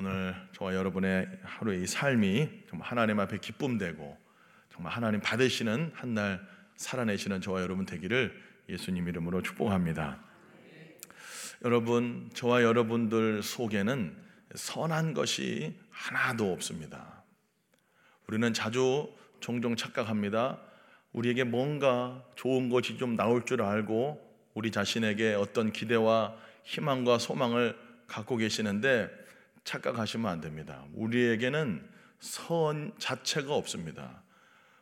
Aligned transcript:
오늘 0.00 0.34
저와 0.52 0.74
여러분의 0.74 1.28
하루의 1.42 1.82
이 1.82 1.86
삶이 1.86 2.48
정말 2.70 2.88
하나님 2.88 3.20
앞에 3.20 3.36
기쁨되고 3.36 4.16
정말 4.72 4.94
하나님 4.94 5.20
받으시는 5.20 5.92
한 5.94 6.14
날 6.14 6.40
살아내시는 6.76 7.42
저와 7.42 7.60
여러분 7.60 7.84
되기를 7.84 8.34
예수님 8.70 9.08
이름으로 9.08 9.42
축복합니다. 9.42 10.18
여러분, 11.66 12.30
저와 12.32 12.62
여러분들 12.62 13.42
속에는 13.42 14.16
선한 14.54 15.12
것이 15.12 15.78
하나도 15.90 16.50
없습니다. 16.50 17.22
우리는 18.26 18.54
자주 18.54 19.14
종종 19.40 19.76
착각합니다. 19.76 20.62
우리에게 21.12 21.44
뭔가 21.44 22.24
좋은 22.36 22.70
것이 22.70 22.96
좀 22.96 23.16
나올 23.16 23.44
줄 23.44 23.60
알고 23.60 24.18
우리 24.54 24.72
자신에게 24.72 25.34
어떤 25.34 25.70
기대와 25.70 26.36
희망과 26.64 27.18
소망을 27.18 27.76
갖고 28.06 28.38
계시는데 28.38 29.19
착각하시면 29.64 30.30
안 30.30 30.40
됩니다. 30.40 30.84
우리에게는 30.94 31.88
선 32.18 32.92
자체가 32.98 33.54
없습니다. 33.54 34.22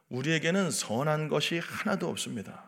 우리에게는 0.08 0.70
선한 0.70 1.28
것이 1.28 1.58
하나도 1.58 2.08
없습니다. 2.08 2.64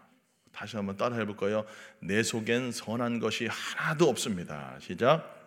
다시 0.52 0.76
한번 0.76 0.96
따라 0.96 1.16
해 1.16 1.24
볼까요? 1.24 1.64
내 2.00 2.22
속엔 2.22 2.72
선한 2.72 3.18
것이 3.18 3.46
하나도 3.46 4.08
없습니다. 4.08 4.76
시작. 4.80 5.38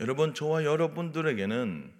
여러분, 0.00 0.34
저와 0.34 0.64
여러분들에게는 0.64 1.92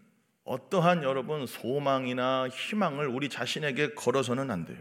어떠한 0.45 1.03
여러분 1.03 1.47
소망이나 1.47 2.49
희망을 2.49 3.07
우리 3.07 3.29
자신에게 3.29 3.95
걸어서는 3.95 4.51
안 4.51 4.65
돼요. 4.65 4.79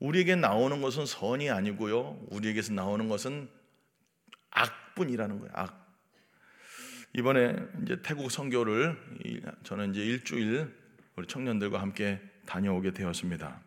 우리에게 0.00 0.34
나오는 0.34 0.82
것은 0.82 1.06
선이 1.06 1.48
아니고요. 1.48 2.18
우리에게서 2.30 2.72
나오는 2.72 3.08
것은 3.08 3.48
악뿐이라는 4.92 5.38
거예요. 5.38 5.52
악. 5.54 5.82
이번에 7.14 7.56
이제 7.82 8.00
태국 8.02 8.30
선교를 8.30 8.96
저는 9.64 9.90
이제 9.90 10.02
일주일 10.02 10.74
우리 11.16 11.26
청년들과 11.26 11.80
함께 11.80 12.20
다녀오게 12.46 12.92
되었습니다. 12.92 13.60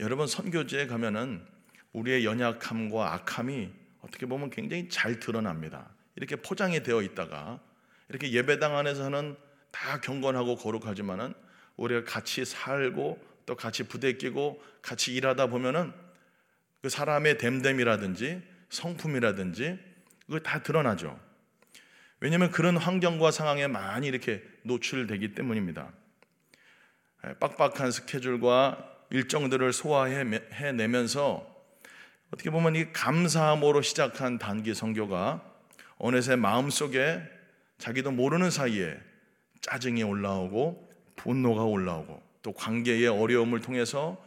여러분 0.00 0.26
선교지에 0.26 0.86
가면은 0.86 1.44
우리의 1.92 2.24
연약함과 2.24 3.14
악함이 3.14 3.70
어떻게 4.00 4.26
보면 4.26 4.50
굉장히 4.50 4.88
잘 4.88 5.18
드러납니다. 5.18 5.88
이렇게 6.16 6.36
포장이 6.36 6.82
되어 6.82 7.02
있다가 7.02 7.60
이렇게 8.08 8.30
예배당 8.32 8.76
안에서는 8.76 9.36
다 9.70 10.00
경건하고 10.00 10.56
거룩하지만은 10.56 11.32
우리가 11.76 12.04
같이 12.04 12.44
살고 12.44 13.18
또 13.46 13.56
같이 13.56 13.84
부대끼고 13.84 14.62
같이 14.82 15.14
일하다 15.14 15.46
보면은 15.46 15.92
그 16.82 16.88
사람의 16.90 17.38
됨됨이라든지 17.38 18.42
성품이라든지 18.68 19.87
그거 20.28 20.38
다 20.40 20.62
드러나죠. 20.62 21.18
왜냐하면 22.20 22.50
그런 22.50 22.76
환경과 22.76 23.30
상황에 23.30 23.66
많이 23.66 24.06
이렇게 24.06 24.42
노출되기 24.62 25.34
때문입니다. 25.34 25.88
예, 27.26 27.34
빡빡한 27.34 27.90
스케줄과 27.90 28.84
일정들을 29.10 29.72
소화해내면서 29.72 31.56
어떻게 32.30 32.50
보면 32.50 32.76
이 32.76 32.92
감사함으로 32.92 33.80
시작한 33.80 34.38
단기 34.38 34.74
성교가 34.74 35.42
어느새 35.96 36.36
마음속에 36.36 37.22
자기도 37.78 38.10
모르는 38.10 38.50
사이에 38.50 39.00
짜증이 39.62 40.02
올라오고 40.02 40.92
분노가 41.16 41.62
올라오고 41.62 42.22
또 42.42 42.52
관계의 42.52 43.08
어려움을 43.08 43.60
통해서 43.60 44.22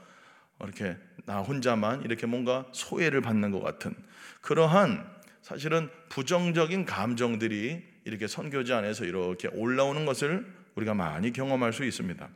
이렇게 0.60 0.98
나 1.26 1.40
혼자만 1.40 2.02
이렇게 2.02 2.26
뭔가 2.26 2.66
소외를 2.72 3.22
받는 3.22 3.52
것 3.52 3.62
같은 3.62 3.96
그러한 4.42 5.21
사실은 5.42 5.90
부정적인 6.10 6.86
감정들이 6.86 7.84
이렇게 8.06 8.28
선교지 8.28 8.74
안에서 8.74 9.06
이렇게 9.06 9.48
올라오는 9.50 10.06
것을 10.06 10.46
우리가 10.76 10.94
많이 10.94 11.34
경험할 11.34 11.74
수 11.74 11.84
있습니다. 11.84 12.30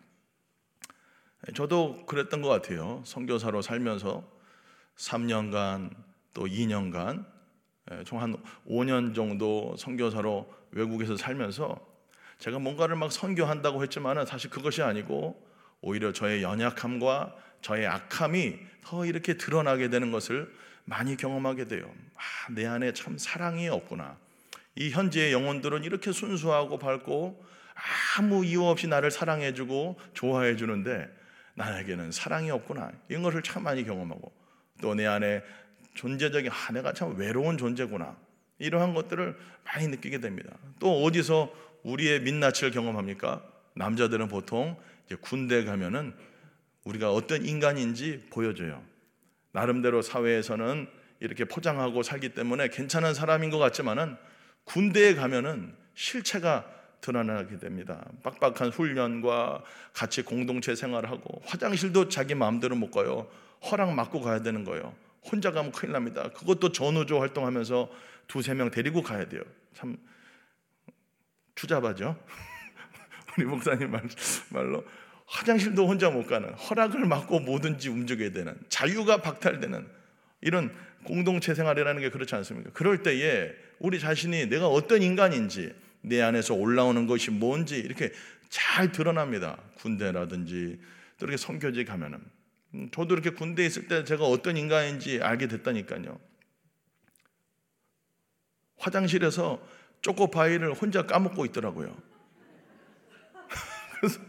저도 1.53 2.05
그랬던 2.05 2.41
것 2.41 2.49
같아요. 2.49 3.01
선교사로 3.05 3.61
살면서 3.61 4.27
3년간 4.97 5.91
또 6.33 6.45
2년간 6.45 7.25
예, 7.91 8.03
총한 8.03 8.35
5년 8.67 9.13
정도 9.13 9.75
선교사로 9.77 10.51
외국에서 10.71 11.15
살면서 11.15 11.79
제가 12.39 12.57
뭔가를 12.57 12.95
막 12.95 13.11
선교한다고 13.11 13.83
했지만은 13.83 14.25
사실 14.25 14.49
그것이 14.49 14.81
아니고 14.81 15.39
오히려 15.81 16.11
저의 16.11 16.41
연약함과 16.41 17.35
저의 17.61 17.85
악함이 17.85 18.57
더 18.83 19.05
이렇게 19.05 19.35
드러나게 19.35 19.89
되는 19.89 20.11
것을 20.11 20.51
많이 20.85 21.17
경험하게 21.17 21.65
돼요. 21.65 21.91
아, 22.15 22.53
내 22.53 22.65
안에 22.65 22.93
참 22.93 23.17
사랑이 23.17 23.67
없구나. 23.67 24.17
이 24.75 24.89
현재의 24.91 25.33
영혼들은 25.33 25.83
이렇게 25.83 26.11
순수하고 26.11 26.77
밝고 26.79 27.43
아무 28.17 28.45
이유 28.45 28.63
없이 28.65 28.87
나를 28.87 29.11
사랑해주고 29.11 29.99
좋아해주는데 30.13 31.09
나에게는 31.55 32.11
사랑이 32.11 32.51
없구나. 32.51 32.91
이런 33.09 33.23
것을 33.23 33.41
참 33.41 33.63
많이 33.63 33.83
경험하고 33.83 34.31
또 34.81 34.93
내 34.93 35.05
안에 35.05 35.41
존재적인 35.95 36.51
아, 36.51 36.71
내가 36.73 36.93
참 36.93 37.17
외로운 37.17 37.57
존재구나. 37.57 38.17
이러한 38.59 38.93
것들을 38.93 39.37
많이 39.65 39.87
느끼게 39.87 40.19
됩니다. 40.19 40.51
또 40.79 41.03
어디서 41.03 41.51
우리의 41.83 42.21
민낯을 42.21 42.71
경험합니까? 42.71 43.43
남자들은 43.75 44.27
보통 44.27 44.77
군대 45.21 45.63
가면은 45.65 46.13
우리가 46.83 47.11
어떤 47.11 47.45
인간인지 47.45 48.27
보여줘요. 48.31 48.81
나름대로 49.55 50.01
사회에서는 50.01 50.87
이렇게 51.21 51.45
포장하고 51.45 52.03
살기 52.03 52.33
때문에 52.33 52.67
괜찮은 52.67 53.13
사람인 53.13 53.49
것 53.49 53.57
같지만은 53.57 54.17
군대에 54.65 55.15
가면은 55.15 55.73
실체가 55.93 56.65
드러나게 56.99 57.57
됩니다. 57.57 58.05
빡빡한 58.21 58.71
훈련과 58.71 59.63
같이 59.93 60.23
공동체 60.23 60.75
생활을 60.75 61.09
하고 61.09 61.41
화장실도 61.45 62.09
자기 62.09 62.35
마음대로 62.35 62.75
못 62.75 62.91
가요. 62.91 63.29
허락 63.71 63.95
받고 63.95 64.19
가야 64.19 64.41
되는 64.41 64.65
거예요. 64.65 64.93
혼자 65.23 65.51
가면 65.51 65.71
큰일 65.71 65.93
납니다. 65.93 66.29
그것도 66.33 66.73
전우조 66.73 67.21
활동하면서 67.21 67.89
두세 68.27 68.53
명 68.53 68.69
데리고 68.69 69.01
가야 69.01 69.29
돼요. 69.29 69.41
참 69.73 69.95
추잡하죠? 71.55 72.19
우리 73.37 73.45
목사님 73.45 73.89
말, 73.89 74.03
말로 74.49 74.83
화장실도 75.25 75.87
혼자 75.87 76.09
못 76.09 76.27
가는 76.27 76.53
허락을 76.53 77.09
받고 77.09 77.39
뭐든지 77.39 77.89
움직여야 77.89 78.31
되는 78.31 78.55
자유가 78.69 79.21
박탈되는 79.21 79.87
이런 80.41 80.73
공동체 81.03 81.53
생활이라는 81.55 82.01
게 82.01 82.09
그렇지 82.09 82.35
않습니까? 82.35 82.71
그럴 82.73 83.03
때에 83.03 83.51
우리 83.79 83.99
자신이 83.99 84.47
내가 84.47 84.67
어떤 84.67 85.01
인간인지 85.01 85.73
내 86.01 86.21
안에서 86.21 86.53
올라오는 86.53 87.07
것이 87.07 87.31
뭔지 87.31 87.77
이렇게 87.77 88.11
잘 88.49 88.91
드러납니다. 88.91 89.57
군대라든지 89.75 90.79
또 91.17 91.25
이렇게 91.25 91.37
선교지 91.37 91.85
가면은 91.85 92.19
음, 92.75 92.89
저도 92.91 93.15
이렇게 93.15 93.31
군대에 93.31 93.65
있을 93.65 93.87
때 93.87 94.03
제가 94.03 94.25
어떤 94.25 94.57
인간인지 94.57 95.21
알게 95.21 95.47
됐다니까요. 95.47 96.19
화장실에서 98.77 99.65
초코파이를 100.01 100.73
혼자 100.73 101.05
까먹고 101.05 101.45
있더라고요. 101.45 101.97
그래서 103.99 104.19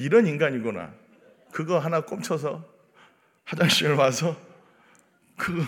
이런 0.00 0.26
인간이구나. 0.26 0.92
그거 1.52 1.78
하나 1.78 2.00
꼼쳐서 2.00 2.64
화장실 3.44 3.92
와서 3.94 4.36
그 5.36 5.64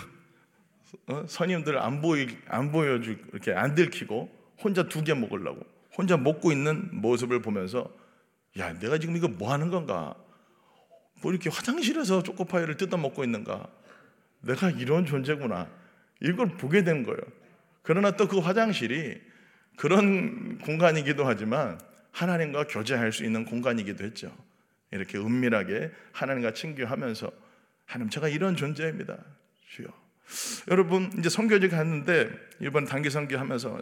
어? 1.08 1.24
선임들 1.26 1.78
안 1.78 2.00
보이 2.00 2.28
안 2.48 2.70
보여주 2.72 3.16
이렇게 3.32 3.52
안 3.52 3.74
들키고 3.74 4.30
혼자 4.62 4.84
두 4.84 5.02
개 5.04 5.12
먹으려고 5.14 5.60
혼자 5.96 6.16
먹고 6.16 6.52
있는 6.52 6.88
모습을 6.92 7.42
보면서 7.42 7.90
야 8.58 8.72
내가 8.78 8.98
지금 8.98 9.16
이거 9.16 9.28
뭐 9.28 9.52
하는 9.52 9.70
건가? 9.70 10.14
뭐 11.20 11.32
이렇게 11.32 11.50
화장실에서 11.50 12.22
초코파이를 12.22 12.76
뜯어 12.76 12.96
먹고 12.96 13.24
있는가? 13.24 13.66
내가 14.42 14.70
이런 14.70 15.06
존재구나. 15.06 15.68
이걸 16.20 16.48
보게 16.56 16.84
된 16.84 17.02
거예요. 17.02 17.20
그러나 17.82 18.12
또 18.12 18.28
그 18.28 18.38
화장실이 18.38 19.20
그런 19.76 20.58
공간이기도 20.58 21.24
하지만 21.26 21.80
하나님과 22.12 22.66
교제할 22.68 23.12
수 23.12 23.24
있는 23.24 23.44
공간이기도 23.44 24.04
했죠. 24.04 24.34
이렇게 24.90 25.18
은밀하게 25.18 25.90
하나님과 26.12 26.52
친교하면서 26.52 27.30
하나님 27.86 28.10
제가 28.10 28.28
이런 28.28 28.56
존재입니다. 28.56 29.18
주여. 29.68 29.88
여러분 30.70 31.10
이제 31.18 31.28
선교지 31.28 31.68
갔는데 31.68 32.30
이번 32.60 32.84
단기 32.84 33.10
선교하면서 33.10 33.80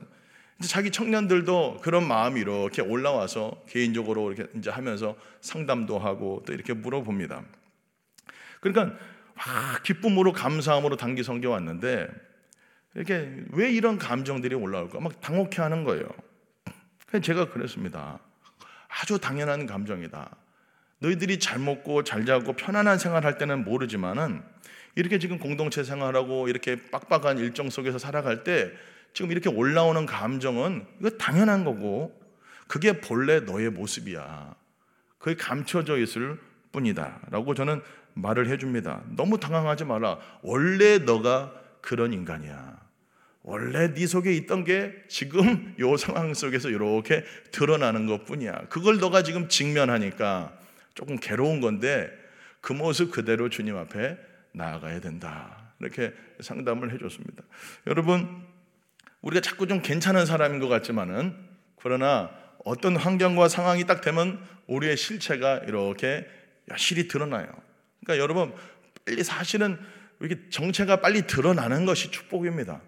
이제 0.58 0.68
자기 0.68 0.90
청년들도 0.90 1.80
그런 1.82 2.06
마음이 2.06 2.40
이렇게 2.40 2.82
올라와서 2.82 3.62
개인적으로 3.68 4.32
이렇게 4.32 4.50
이제 4.58 4.70
하면서 4.70 5.16
상담도 5.40 5.98
하고 5.98 6.42
또 6.46 6.52
이렇게 6.52 6.72
물어봅니다. 6.72 7.42
그러니까 8.60 8.96
와, 9.36 9.78
기쁨으로 9.82 10.32
감사함으로 10.32 10.96
단기 10.96 11.22
선교 11.22 11.50
왔는데 11.50 12.08
이렇게 12.94 13.44
왜 13.52 13.72
이런 13.72 13.98
감정들이 13.98 14.54
올라올까? 14.54 15.00
막 15.00 15.20
당혹해하는 15.20 15.84
거예요. 15.84 16.08
제가 17.18 17.50
그랬습니다. 17.50 18.20
아주 18.88 19.18
당연한 19.18 19.66
감정이다. 19.66 20.30
너희들이 21.00 21.38
잘 21.38 21.58
먹고 21.58 22.04
잘 22.04 22.24
자고 22.24 22.52
편안한 22.52 22.98
생활할 22.98 23.38
때는 23.38 23.64
모르지만은 23.64 24.42
이렇게 24.94 25.18
지금 25.18 25.38
공동체 25.38 25.82
생활하고 25.82 26.48
이렇게 26.48 26.76
빡빡한 26.90 27.38
일정 27.38 27.70
속에서 27.70 27.98
살아갈 27.98 28.44
때 28.44 28.70
지금 29.12 29.32
이렇게 29.32 29.48
올라오는 29.48 30.04
감정은 30.06 30.86
이거 31.00 31.10
당연한 31.10 31.64
거고 31.64 32.18
그게 32.68 33.00
본래 33.00 33.40
너의 33.40 33.70
모습이야. 33.70 34.54
그게 35.18 35.36
감춰져 35.36 35.98
있을 35.98 36.38
뿐이다 36.72 37.20
라고 37.30 37.54
저는 37.54 37.82
말을 38.14 38.48
해줍니다. 38.48 39.02
너무 39.16 39.40
당황하지 39.40 39.84
마라. 39.84 40.18
원래 40.42 40.98
너가 40.98 41.52
그런 41.80 42.12
인간이야. 42.12 42.79
원래 43.42 43.94
네 43.94 44.06
속에 44.06 44.34
있던 44.34 44.64
게 44.64 44.92
지금 45.08 45.74
요 45.78 45.96
상황 45.96 46.34
속에서 46.34 46.68
이렇게 46.68 47.24
드러나는 47.50 48.06
것 48.06 48.24
뿐이야. 48.24 48.66
그걸 48.68 48.98
너가 48.98 49.22
지금 49.22 49.48
직면하니까 49.48 50.58
조금 50.94 51.16
괴로운 51.16 51.60
건데 51.60 52.10
그 52.60 52.72
모습 52.72 53.10
그대로 53.10 53.48
주님 53.48 53.76
앞에 53.76 54.18
나아가야 54.52 55.00
된다. 55.00 55.72
이렇게 55.80 56.12
상담을 56.40 56.92
해줬습니다. 56.92 57.42
여러분, 57.86 58.44
우리가 59.22 59.40
자꾸 59.40 59.66
좀 59.66 59.80
괜찮은 59.80 60.26
사람인 60.26 60.60
것 60.60 60.68
같지만은 60.68 61.34
그러나 61.76 62.30
어떤 62.64 62.96
환경과 62.96 63.48
상황이 63.48 63.86
딱 63.86 64.02
되면 64.02 64.44
우리의 64.66 64.98
실체가 64.98 65.58
이렇게 65.66 66.26
여실히 66.70 67.08
드러나요. 67.08 67.46
그러니까 68.04 68.22
여러분, 68.22 68.54
빨리 69.06 69.24
사실은 69.24 69.78
이렇게 70.20 70.48
정체가 70.50 71.00
빨리 71.00 71.26
드러나는 71.26 71.86
것이 71.86 72.10
축복입니다. 72.10 72.82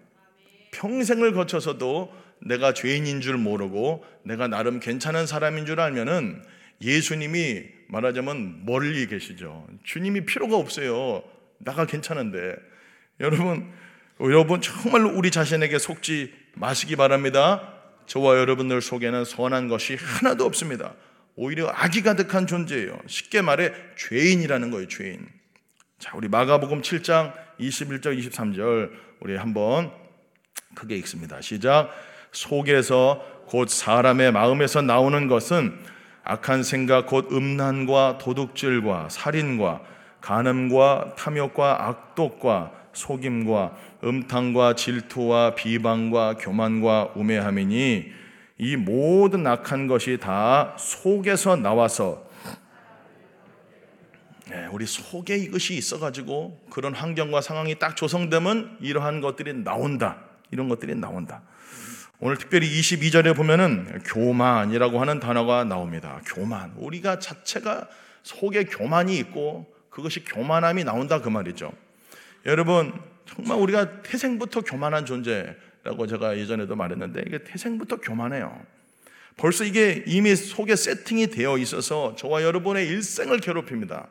평생을 0.73 1.33
거쳐서도 1.33 2.13
내가 2.41 2.73
죄인인 2.73 3.21
줄 3.21 3.37
모르고 3.37 4.03
내가 4.23 4.47
나름 4.47 4.79
괜찮은 4.79 5.25
사람인 5.25 5.65
줄 5.65 5.79
알면은 5.79 6.43
예수님이 6.81 7.63
말하자면 7.87 8.65
멀리 8.65 9.07
계시죠. 9.07 9.65
주님이 9.83 10.25
필요가 10.25 10.57
없어요. 10.57 11.23
나가 11.59 11.85
괜찮은데. 11.85 12.55
여러분, 13.19 13.71
여러분 14.19 14.59
정말 14.61 15.05
우리 15.05 15.31
자신에게 15.31 15.79
속지 15.79 16.33
마시기 16.55 16.95
바랍니다. 16.95 17.73
저와 18.05 18.37
여러분들 18.37 18.81
속에는 18.81 19.23
선한 19.23 19.69
것이 19.69 19.95
하나도 19.95 20.45
없습니다. 20.45 20.95
오히려 21.35 21.69
악이 21.69 22.01
가득한 22.01 22.47
존재예요. 22.47 22.99
쉽게 23.07 23.41
말해 23.41 23.71
죄인이라는 23.97 24.71
거예요, 24.71 24.87
죄인. 24.87 25.25
자, 25.99 26.11
우리 26.15 26.27
마가복음 26.27 26.81
7장 26.81 27.33
21절 27.59 28.19
23절 28.19 28.91
우리 29.21 29.37
한번 29.37 29.91
크게 30.75 30.95
읽습니다. 30.97 31.41
시작. 31.41 31.89
속에서 32.31 33.23
곧 33.47 33.69
사람의 33.69 34.31
마음에서 34.31 34.81
나오는 34.81 35.27
것은 35.27 35.77
악한 36.23 36.63
생각 36.63 37.07
곧 37.07 37.31
음란과 37.31 38.17
도둑질과 38.17 39.09
살인과 39.09 39.81
간음과 40.21 41.15
탐욕과 41.17 41.87
악독과 41.87 42.71
속임과 42.93 43.75
음탕과 44.03 44.75
질투와 44.75 45.55
비방과 45.55 46.35
교만과 46.35 47.11
우매함이니 47.15 48.05
이 48.59 48.75
모든 48.77 49.45
악한 49.45 49.87
것이 49.87 50.17
다 50.17 50.75
속에서 50.77 51.55
나와서 51.55 52.23
네, 54.49 54.67
우리 54.71 54.85
속에 54.85 55.35
이것이 55.37 55.75
있어가지고 55.75 56.65
그런 56.69 56.93
환경과 56.93 57.41
상황이 57.41 57.79
딱 57.79 57.95
조성되면 57.95 58.77
이러한 58.81 59.19
것들이 59.21 59.53
나온다. 59.53 60.32
이런 60.51 60.69
것들이 60.69 60.95
나온다. 60.95 61.41
오늘 62.19 62.37
특별히 62.37 62.67
22절에 62.79 63.35
보면은 63.35 64.01
교만이라고 64.05 65.01
하는 65.01 65.19
단어가 65.19 65.63
나옵니다. 65.63 66.21
교만. 66.25 66.71
우리가 66.77 67.19
자체가 67.19 67.89
속에 68.23 68.63
교만이 68.63 69.17
있고 69.17 69.71
그것이 69.89 70.23
교만함이 70.23 70.83
나온다 70.83 71.21
그 71.21 71.29
말이죠. 71.29 71.71
여러분 72.45 72.93
정말 73.25 73.57
우리가 73.57 74.01
태생부터 74.03 74.61
교만한 74.61 75.05
존재라고 75.05 76.07
제가 76.07 76.37
예전에도 76.37 76.75
말했는데 76.75 77.23
이게 77.27 77.43
태생부터 77.43 77.97
교만해요. 77.97 78.59
벌써 79.35 79.63
이게 79.63 80.03
이미 80.05 80.35
속에 80.35 80.75
세팅이 80.75 81.27
되어 81.27 81.57
있어서 81.57 82.15
저와 82.15 82.43
여러분의 82.43 82.87
일생을 82.87 83.39
괴롭힙니다. 83.39 84.07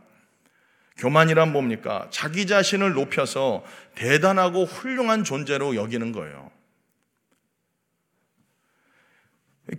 교만이란 0.98 1.52
뭡니까? 1.52 2.06
자기 2.10 2.46
자신을 2.46 2.92
높여서 2.92 3.64
대단하고 3.94 4.64
훌륭한 4.64 5.24
존재로 5.24 5.74
여기는 5.74 6.12
거예요. 6.12 6.50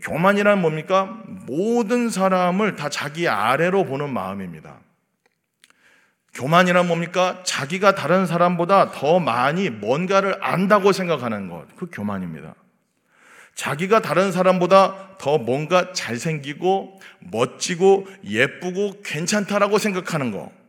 교만이란 0.01 0.61
뭡니까? 0.61 1.21
모든 1.25 2.09
사람을 2.09 2.75
다 2.75 2.89
자기 2.89 3.27
아래로 3.27 3.85
보는 3.85 4.11
마음입니다. 4.11 4.79
교만이란 6.33 6.87
뭡니까? 6.87 7.43
자기가 7.45 7.93
다른 7.93 8.25
사람보다 8.25 8.91
더 8.91 9.19
많이 9.19 9.69
뭔가를 9.69 10.43
안다고 10.43 10.91
생각하는 10.91 11.47
것. 11.47 11.67
그 11.75 11.87
교만입니다. 11.91 12.55
자기가 13.53 14.01
다른 14.01 14.31
사람보다 14.31 15.17
더 15.19 15.37
뭔가 15.37 15.93
잘생기고 15.93 16.99
멋지고 17.19 18.07
예쁘고 18.23 19.03
괜찮다라고 19.03 19.77
생각하는 19.77 20.31
것. 20.31 20.62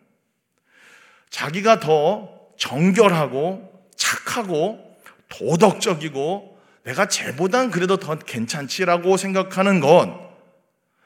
자기가 1.35 1.81
더 1.81 2.29
정결하고 2.57 3.89
착하고 3.97 4.97
도덕적이고 5.29 6.61
내가 6.85 7.09
쟤보단 7.09 7.73
그래도 7.73 7.97
더 7.97 8.17
괜찮지라고 8.17 9.17
생각하는 9.17 9.81
건 9.81 10.17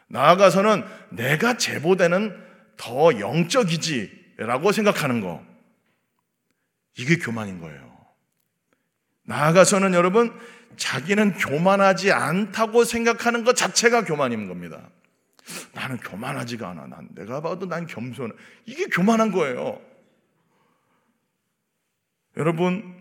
나아가서는 0.09 0.85
내가 1.09 1.57
쟤보다는 1.57 2.39
더 2.77 3.19
영적이지라고 3.19 4.73
생각하는 4.73 5.23
거. 5.23 5.43
이게 6.99 7.17
교만인 7.17 7.59
거예요. 7.63 7.99
나아가서는 9.25 9.95
여러분 9.95 10.39
자기는 10.77 11.39
교만하지 11.39 12.13
않다고 12.13 12.85
생각하는 12.85 13.45
것 13.45 13.57
자체가 13.57 14.05
교만인 14.05 14.47
겁니다. 14.47 14.91
나는 15.73 15.97
교만하지가 15.97 16.69
않아. 16.69 16.87
난 16.87 17.09
내가 17.15 17.41
봐도 17.41 17.65
난 17.67 17.87
겸손. 17.87 18.37
이게 18.67 18.85
교만한 18.89 19.33
거예요. 19.33 19.88
여러분, 22.39 22.95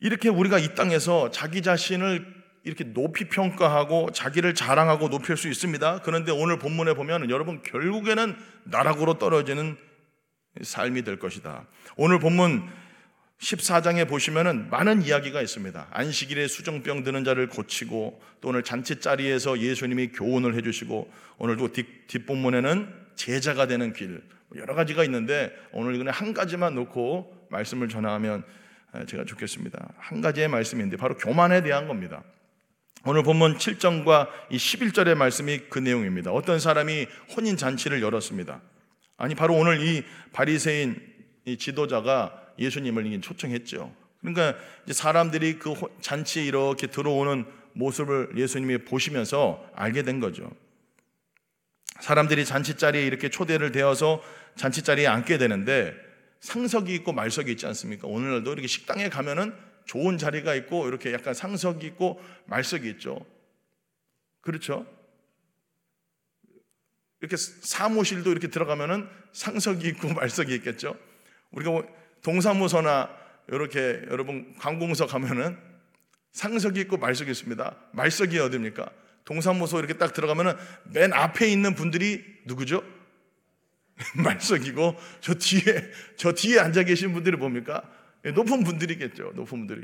이렇게 0.00 0.28
우리가 0.28 0.58
이 0.58 0.74
땅에서 0.74 1.30
자기 1.30 1.62
자신을 1.62 2.26
이렇게 2.62 2.84
높이 2.84 3.24
평가하고 3.24 4.10
자기를 4.12 4.54
자랑하고 4.54 5.08
높일 5.08 5.38
수 5.38 5.48
있습니다. 5.48 6.02
그런데 6.02 6.30
오늘 6.30 6.58
본문에 6.58 6.92
보면 6.92 7.30
여러분 7.30 7.62
결국에는 7.62 8.36
나락으로 8.64 9.14
떨어지는 9.14 9.78
삶이 10.60 11.04
될 11.04 11.18
것이다. 11.18 11.66
오늘 11.96 12.18
본문 12.18 12.68
14장에 13.40 14.06
보시면은 14.06 14.68
많은 14.68 15.00
이야기가 15.00 15.40
있습니다. 15.40 15.88
안식일에 15.90 16.48
수정병 16.48 17.02
드는 17.02 17.24
자를 17.24 17.48
고치고 17.48 18.20
또 18.42 18.48
오늘 18.50 18.62
잔치 18.62 19.00
자리에서 19.00 19.58
예수님이 19.58 20.08
교훈을 20.08 20.54
해주시고 20.54 21.10
오늘도 21.38 21.72
뒷, 21.72 22.06
뒷본문에는 22.08 22.94
제자가 23.14 23.66
되는 23.66 23.94
길 23.94 24.22
여러 24.56 24.74
가지가 24.74 25.02
있는데 25.04 25.50
오늘 25.72 25.94
이거는 25.94 26.12
한 26.12 26.34
가지만 26.34 26.74
놓고 26.74 27.39
말씀을 27.50 27.88
전하면 27.88 28.44
제가 29.06 29.24
좋겠습니다. 29.24 29.92
한 29.98 30.20
가지의 30.20 30.48
말씀인데 30.48 30.96
바로 30.96 31.16
교만에 31.16 31.62
대한 31.62 31.86
겁니다. 31.86 32.22
오늘 33.04 33.22
본문 33.22 33.56
7절과 33.58 34.28
이 34.50 34.56
11절의 34.56 35.14
말씀이 35.14 35.58
그 35.70 35.78
내용입니다. 35.78 36.32
어떤 36.32 36.58
사람이 36.58 37.06
혼인 37.36 37.56
잔치를 37.56 38.02
열었습니다. 38.02 38.60
아니 39.16 39.34
바로 39.34 39.54
오늘 39.54 39.80
이 39.80 40.04
바리새인 40.32 41.00
이 41.46 41.56
지도자가 41.56 42.34
예수님을 42.58 43.20
초청했죠. 43.20 43.94
그러니까 44.20 44.54
사람들이 44.90 45.58
그 45.58 45.74
잔치에 46.00 46.44
이렇게 46.44 46.88
들어오는 46.88 47.46
모습을 47.72 48.32
예수님이 48.36 48.78
보시면서 48.78 49.66
알게 49.74 50.02
된 50.02 50.20
거죠. 50.20 50.50
사람들이 52.00 52.44
잔치 52.44 52.76
자리에 52.76 53.06
이렇게 53.06 53.30
초대를 53.30 53.72
되어서 53.72 54.22
잔치 54.56 54.82
자리에 54.82 55.06
앉게 55.06 55.38
되는데 55.38 55.94
상석이 56.40 56.94
있고 56.96 57.12
말석이 57.12 57.52
있지 57.52 57.66
않습니까? 57.66 58.06
오늘날도 58.08 58.52
이렇게 58.52 58.66
식당에 58.66 59.08
가면은 59.08 59.54
좋은 59.84 60.18
자리가 60.18 60.54
있고 60.56 60.88
이렇게 60.88 61.12
약간 61.12 61.34
상석이 61.34 61.86
있고 61.88 62.20
말석이 62.46 62.88
있죠. 62.90 63.24
그렇죠? 64.40 64.86
이렇게 67.20 67.36
사무실도 67.36 68.30
이렇게 68.30 68.48
들어가면은 68.48 69.08
상석이 69.32 69.86
있고 69.88 70.08
말석이 70.14 70.54
있겠죠. 70.56 70.96
우리가 71.50 71.70
뭐 71.70 71.86
동사무소나 72.22 73.10
이렇게 73.48 74.02
여러분 74.10 74.54
관공서 74.58 75.06
가면은 75.06 75.58
상석이 76.32 76.80
있고 76.82 76.96
말석이 76.96 77.30
있습니다. 77.30 77.76
말석이 77.92 78.38
어디입니까? 78.38 78.90
동사무소 79.24 79.78
이렇게 79.78 79.94
딱 79.94 80.12
들어가면은 80.14 80.54
맨 80.84 81.12
앞에 81.12 81.50
있는 81.50 81.74
분들이 81.74 82.24
누구죠? 82.46 82.82
말석이고 84.16 84.96
저 85.20 85.34
뒤에 85.34 85.90
저 86.16 86.32
뒤에 86.32 86.58
앉아 86.58 86.84
계신 86.84 87.12
분들이 87.12 87.36
뭡니까? 87.36 87.82
예, 88.24 88.30
높은 88.30 88.64
분들이겠죠. 88.64 89.32
높은 89.34 89.66
분들이. 89.66 89.82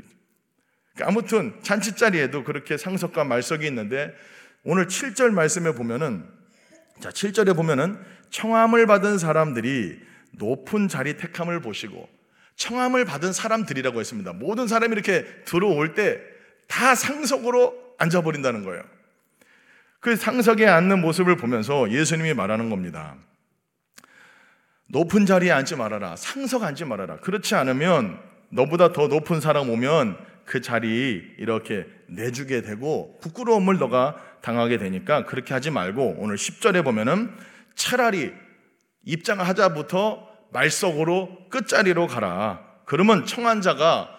그러니까 0.93 1.07
아무튼 1.07 1.53
잔치 1.61 1.95
자리에도 1.95 2.43
그렇게 2.43 2.77
상석과 2.77 3.23
말석이 3.23 3.65
있는데 3.67 4.13
오늘 4.63 4.87
7절 4.87 5.29
말씀에 5.31 5.73
보면은 5.73 6.25
자 6.99 7.09
7절에 7.09 7.55
보면은 7.55 7.97
청함을 8.29 8.87
받은 8.87 9.17
사람들이 9.17 9.99
높은 10.31 10.87
자리 10.87 11.15
택함을 11.17 11.61
보시고 11.61 12.09
청함을 12.55 13.05
받은 13.05 13.33
사람들이라고 13.33 13.99
했습니다. 13.99 14.33
모든 14.33 14.67
사람이 14.67 14.93
이렇게 14.93 15.25
들어올 15.45 15.93
때 15.93 16.37
다 16.67 16.95
상석으로 16.95 17.95
앉아버린다는 17.97 18.63
거예요. 18.63 18.83
그 19.99 20.15
상석에 20.15 20.67
앉는 20.67 21.01
모습을 21.01 21.37
보면서 21.37 21.91
예수님이 21.91 22.33
말하는 22.33 22.69
겁니다. 22.69 23.15
높은 24.89 25.25
자리에 25.25 25.51
앉지 25.51 25.75
말아라. 25.75 26.15
상석 26.15 26.63
앉지 26.63 26.85
말아라. 26.85 27.17
그렇지 27.17 27.55
않으면 27.55 28.19
너보다 28.49 28.93
더 28.93 29.07
높은 29.07 29.41
사람 29.41 29.69
오면 29.69 30.17
그 30.45 30.61
자리 30.61 31.21
이렇게 31.37 31.85
내주게 32.07 32.61
되고 32.61 33.19
부끄러움을 33.21 33.77
너가 33.77 34.15
당하게 34.41 34.77
되니까 34.77 35.25
그렇게 35.25 35.53
하지 35.53 35.71
말고 35.71 36.15
오늘 36.19 36.37
10절에 36.37 36.83
보면은 36.83 37.35
차라리 37.75 38.31
입장하자부터 39.03 40.25
말석으로 40.51 41.49
끝자리로 41.49 42.07
가라. 42.07 42.61
그러면 42.85 43.25
청한 43.25 43.61
자가 43.61 44.09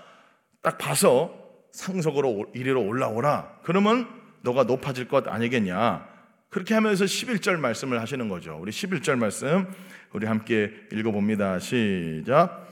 딱 0.63 0.77
봐서 0.77 1.35
상석으로 1.73 2.47
이리로 2.55 2.83
올라오라. 2.85 3.61
그러면 3.63 4.07
너가 4.43 4.65
높아질 4.65 5.09
것 5.09 5.27
아니겠냐. 5.27 6.07
그렇게 6.51 6.73
하면서 6.73 7.05
11절 7.05 7.59
말씀을 7.59 8.01
하시는 8.01 8.27
거죠. 8.29 8.59
우리 8.59 8.73
11절 8.73 9.17
말씀 9.17 9.67
우리 10.13 10.27
함께 10.27 10.73
읽어 10.93 11.11
봅니다. 11.11 11.59
시작. 11.59 12.67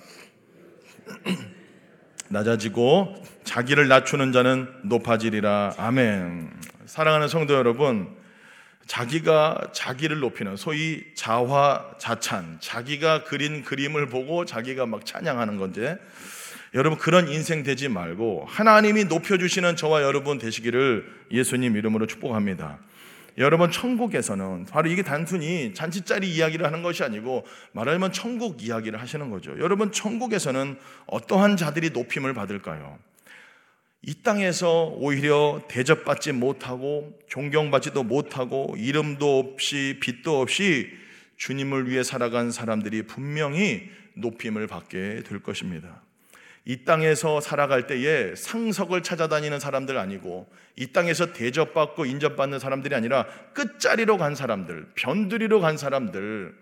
낮아지고 2.30 3.22
자기를 3.44 3.86
낮추는 3.88 4.32
자는 4.32 4.66
높아지리라. 4.84 5.74
아멘. 5.76 6.50
사랑하는 6.86 7.28
성도 7.28 7.52
여러분, 7.52 8.16
자기가 8.86 9.72
자기를 9.74 10.20
높이는 10.20 10.56
소위 10.56 11.04
자화 11.14 11.96
자찬, 11.98 12.56
자기가 12.60 13.24
그린 13.24 13.62
그림을 13.62 14.08
보고 14.08 14.46
자기가 14.46 14.86
막 14.86 15.04
찬양하는 15.04 15.58
건데 15.58 15.98
여러분 16.74 16.98
그런 16.98 17.28
인생 17.28 17.62
되지 17.62 17.88
말고 17.88 18.46
하나님이 18.48 19.04
높여 19.04 19.36
주시는 19.36 19.76
저와 19.76 20.02
여러분 20.02 20.38
되시기를 20.38 21.04
예수님 21.30 21.76
이름으로 21.76 22.06
축복합니다. 22.06 22.78
여러분 23.38 23.70
천국에서는 23.70 24.66
바로 24.66 24.88
이게 24.88 25.02
단순히 25.02 25.74
잔치자리 25.74 26.34
이야기를 26.34 26.64
하는 26.64 26.82
것이 26.82 27.02
아니고 27.02 27.44
말하자면 27.72 28.12
천국 28.12 28.62
이야기를 28.62 29.00
하시는 29.00 29.30
거죠. 29.30 29.50
여러분 29.58 29.92
천국에서는 29.92 30.78
어떠한 31.06 31.56
자들이 31.56 31.90
높임을 31.90 32.32
받을까요? 32.32 32.98
이 34.02 34.22
땅에서 34.22 34.84
오히려 34.84 35.62
대접받지 35.68 36.32
못하고 36.32 37.18
존경받지도 37.28 38.04
못하고 38.04 38.74
이름도 38.78 39.38
없이 39.38 39.98
빛도 40.00 40.40
없이 40.40 40.90
주님을 41.36 41.90
위해 41.90 42.02
살아간 42.02 42.50
사람들이 42.50 43.02
분명히 43.02 43.90
높임을 44.14 44.66
받게 44.66 45.22
될 45.26 45.42
것입니다. 45.42 46.05
이 46.68 46.84
땅에서 46.84 47.40
살아갈 47.40 47.86
때에 47.86 48.34
상석을 48.34 49.04
찾아다니는 49.04 49.60
사람들 49.60 49.96
아니고 49.96 50.48
이 50.74 50.88
땅에서 50.88 51.32
대접받고 51.32 52.06
인접받는 52.06 52.58
사람들이 52.58 52.92
아니라 52.94 53.24
끝자리로 53.54 54.18
간 54.18 54.34
사람들, 54.34 54.88
변두리로 54.96 55.60
간 55.60 55.76
사람들, 55.76 56.54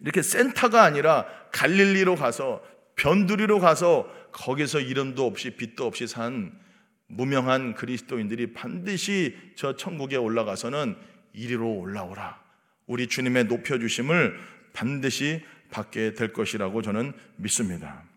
이렇게 0.00 0.22
센터가 0.22 0.82
아니라 0.82 1.26
갈릴리로 1.52 2.16
가서 2.16 2.64
변두리로 2.96 3.60
가서 3.60 4.10
거기서 4.32 4.80
이름도 4.80 5.26
없이 5.26 5.50
빛도 5.56 5.86
없이 5.86 6.06
산 6.06 6.58
무명한 7.06 7.74
그리스도인들이 7.74 8.54
반드시 8.54 9.36
저 9.56 9.76
천국에 9.76 10.16
올라가서는 10.16 10.96
이리로 11.34 11.70
올라오라. 11.70 12.40
우리 12.86 13.08
주님의 13.08 13.44
높여주심을 13.44 14.38
반드시 14.72 15.44
받게 15.70 16.14
될 16.14 16.32
것이라고 16.32 16.80
저는 16.80 17.12
믿습니다. 17.36 18.09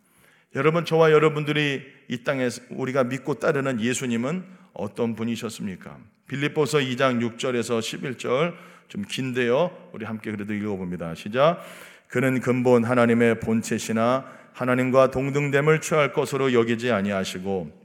여러분, 0.56 0.86
저와 0.86 1.12
여러분들이 1.12 1.82
이 2.08 2.24
땅에 2.24 2.48
우리가 2.70 3.06
믿고 3.06 3.36
따르는 3.36 3.82
예수님은 3.82 4.44
어떤 4.74 5.16
분이셨습니까? 5.16 5.98
빌립보서 6.28 6.78
2장 6.78 7.20
6절에서 7.38 7.80
11절 7.80 8.54
좀 8.88 9.04
긴데요. 9.04 9.90
우리 9.94 10.06
함께 10.06 10.30
그래도 10.32 10.54
읽어봅니다. 10.54 11.16
시작. 11.16 11.60
그는 12.08 12.40
근본 12.40 12.84
하나님의 12.84 13.40
본체시나 13.40 14.26
하나님과 14.54 15.10
동등됨을 15.10 15.82
취할 15.82 16.14
것으로 16.14 16.54
여기지 16.54 16.92
아니하시고 16.92 17.84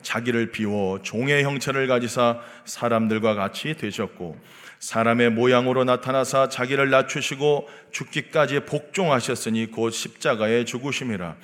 자기를 0.00 0.50
비워 0.50 1.02
종의 1.02 1.44
형체를 1.44 1.86
가지사 1.86 2.40
사람들과 2.64 3.34
같이 3.34 3.74
되셨고 3.74 4.38
사람의 4.80 5.30
모양으로 5.30 5.84
나타나사 5.84 6.48
자기를 6.48 6.90
낮추시고 6.90 7.68
죽기까지 7.90 8.60
복종하셨으니 8.60 9.70
곧 9.70 9.90
십자가에 9.90 10.64
죽으심이라. 10.64 11.36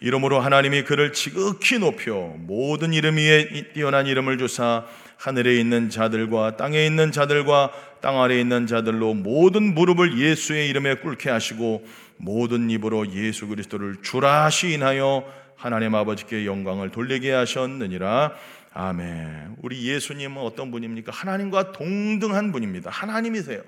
이러므로 0.00 0.40
하나님이 0.40 0.84
그를 0.84 1.12
지극히 1.12 1.78
높여 1.78 2.34
모든 2.38 2.92
이름 2.92 3.16
위에 3.16 3.72
뛰어난 3.74 4.06
이름을 4.06 4.38
주사 4.38 4.84
하늘에 5.16 5.56
있는 5.56 5.90
자들과 5.90 6.56
땅에 6.56 6.86
있는 6.86 7.10
자들과 7.10 7.72
땅 8.00 8.22
아래에 8.22 8.40
있는 8.40 8.68
자들로 8.68 9.14
모든 9.14 9.74
무릎을 9.74 10.18
예수의 10.18 10.68
이름에 10.68 10.94
꿇게 10.94 11.30
하시고 11.30 11.84
모든 12.16 12.70
입으로 12.70 13.12
예수 13.12 13.48
그리스도를 13.48 13.96
주라 14.02 14.48
시인하여 14.50 15.24
하나님 15.56 15.96
아버지께 15.96 16.46
영광을 16.46 16.90
돌리게 16.90 17.32
하셨느니라. 17.32 18.32
아멘. 18.72 19.56
우리 19.62 19.88
예수님은 19.88 20.42
어떤 20.42 20.70
분입니까? 20.70 21.12
하나님과 21.12 21.72
동등한 21.72 22.52
분입니다. 22.52 22.90
하나님이세요. 22.90 23.62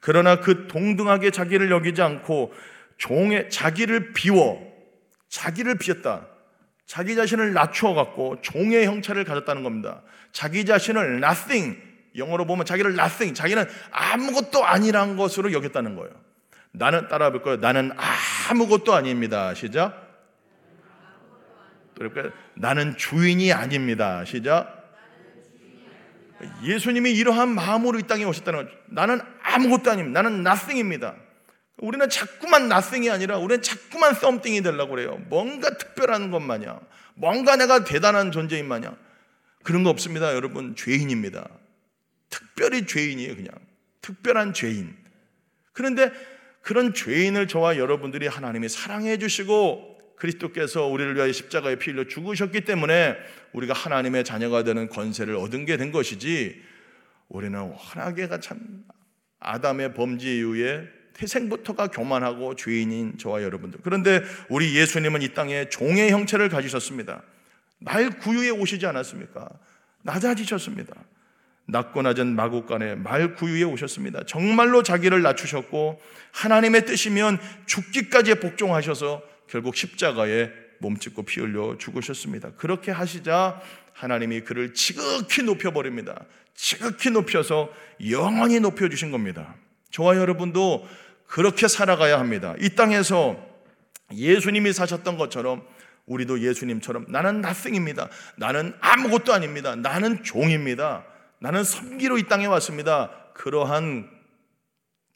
그러나 0.00 0.40
그 0.40 0.66
동등하게 0.68 1.30
자기를 1.30 1.70
여기지 1.70 2.02
않고 2.02 2.52
종의 2.96 3.50
자기를 3.50 4.12
비워 4.12 4.66
자기를 5.28 5.78
비웠다. 5.78 6.26
자기 6.86 7.14
자신을 7.14 7.52
낮추어 7.52 7.94
갖고 7.94 8.40
종의 8.40 8.86
형체를 8.86 9.24
가졌다는 9.24 9.62
겁니다. 9.62 10.02
자기 10.32 10.64
자신을 10.64 11.22
nothing 11.22 11.78
영어로 12.16 12.46
보면 12.46 12.64
자기를 12.64 12.92
nothing 12.92 13.34
자기는 13.34 13.64
아무것도 13.90 14.64
아니란 14.64 15.16
것으로 15.16 15.52
여겼다는 15.52 15.96
거예요. 15.96 16.10
나는 16.72 17.08
따라 17.08 17.30
볼 17.30 17.42
거예요. 17.42 17.58
나는 17.58 17.92
아무것도 18.50 18.94
아닙니다. 18.94 19.52
시작. 19.54 20.07
그러니까 21.98 22.34
나는 22.54 22.96
주인이 22.96 23.52
아닙니다. 23.52 24.24
시작. 24.24 24.76
예수님이 26.62 27.12
이러한 27.12 27.48
마음으로 27.48 27.98
이 27.98 28.02
땅에 28.04 28.24
오셨다는 28.24 28.64
거죠. 28.64 28.76
나는 28.86 29.20
아무것도 29.42 29.90
아닙니다. 29.90 30.22
나는 30.22 30.40
nothing입니다. 30.40 31.16
우리는 31.78 32.08
자꾸만 32.08 32.70
nothing이 32.70 33.10
아니라 33.10 33.38
우리는 33.38 33.62
자꾸만 33.62 34.12
something이 34.12 34.62
되려고 34.62 34.92
그래요. 34.92 35.20
뭔가 35.28 35.76
특별한 35.76 36.30
것 36.30 36.40
마냥, 36.40 36.80
뭔가 37.14 37.56
내가 37.56 37.84
대단한 37.84 38.30
존재인 38.30 38.66
마냥. 38.66 38.96
그런 39.64 39.82
거 39.82 39.90
없습니다. 39.90 40.34
여러분, 40.34 40.76
죄인입니다. 40.76 41.48
특별히 42.30 42.86
죄인이에요, 42.86 43.34
그냥. 43.34 43.50
특별한 44.00 44.54
죄인. 44.54 44.96
그런데 45.72 46.12
그런 46.62 46.94
죄인을 46.94 47.48
저와 47.48 47.76
여러분들이 47.76 48.26
하나님이 48.26 48.68
사랑해 48.68 49.18
주시고 49.18 49.97
그리스도께서 50.18 50.86
우리를 50.86 51.14
위하여 51.16 51.32
십자가에 51.32 51.76
피 51.76 51.90
흘려 51.90 52.04
죽으셨기 52.06 52.62
때문에 52.62 53.16
우리가 53.52 53.74
하나님의 53.74 54.24
자녀가 54.24 54.64
되는 54.64 54.88
권세를 54.88 55.36
얻은 55.36 55.64
게 55.64 55.76
된 55.76 55.92
것이지 55.92 56.60
우리는 57.28 57.58
워낙에가 57.60 58.40
참 58.40 58.58
아담의 59.40 59.94
범죄 59.94 60.36
이후에 60.36 60.88
태생부터가 61.14 61.88
교만하고 61.88 62.54
죄인인 62.54 63.18
저와 63.18 63.42
여러분들. 63.42 63.80
그런데 63.82 64.22
우리 64.48 64.76
예수님은 64.76 65.22
이 65.22 65.34
땅에 65.34 65.68
종의 65.68 66.10
형체를 66.10 66.48
가지셨습니다. 66.48 67.22
날 67.80 68.10
구유에 68.10 68.50
오시지 68.50 68.86
않았습니까? 68.86 69.48
낮아지셨습니다. 70.02 70.94
낮고 71.66 72.02
낮은 72.02 72.34
마국간에 72.34 72.94
말 72.94 73.34
구유에 73.34 73.64
오셨습니다. 73.64 74.24
정말로 74.26 74.82
자기를 74.82 75.22
낮추셨고 75.22 76.00
하나님의 76.32 76.86
뜻이면 76.86 77.38
죽기까지 77.66 78.36
복종하셔서 78.36 79.22
결국 79.48 79.76
십자가에 79.76 80.50
몸짓고 80.80 81.24
피 81.24 81.40
흘려 81.40 81.76
죽으셨습니다. 81.78 82.52
그렇게 82.56 82.90
하시자 82.90 83.60
하나님이 83.92 84.42
그를 84.42 84.74
지극히 84.74 85.42
높여버립니다. 85.42 86.24
지극히 86.54 87.10
높여서 87.10 87.70
영원히 88.10 88.60
높여주신 88.60 89.10
겁니다. 89.10 89.56
저와 89.90 90.16
여러분도 90.16 90.86
그렇게 91.26 91.68
살아가야 91.68 92.18
합니다. 92.18 92.54
이 92.60 92.70
땅에서 92.70 93.36
예수님이 94.12 94.72
사셨던 94.72 95.18
것처럼 95.18 95.62
우리도 96.06 96.40
예수님처럼 96.40 97.06
나는 97.08 97.40
나승입니다. 97.40 98.08
나는 98.36 98.72
아무것도 98.80 99.32
아닙니다. 99.32 99.76
나는 99.76 100.22
종입니다. 100.24 101.04
나는 101.40 101.64
섬기로 101.64 102.18
이 102.18 102.24
땅에 102.24 102.46
왔습니다. 102.46 103.10
그러한 103.34 104.08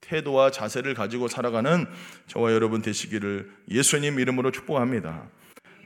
태도와 0.03 0.51
자세를 0.51 0.93
가지고 0.95 1.29
살아가는 1.29 1.87
저와 2.27 2.53
여러분 2.53 2.83
되시기를 2.83 3.51
예수님 3.71 4.21
이름으로 4.21 4.51
축복합니다. 4.51 5.23